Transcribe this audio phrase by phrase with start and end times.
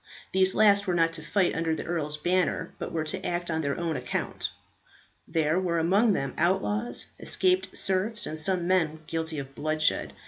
[0.31, 3.61] These last were not to fight under the earl's banner, but were to act on
[3.61, 4.49] their own account.
[5.27, 10.13] There were among them outlaws, escaped serfs, and some men guilty of bloodshed.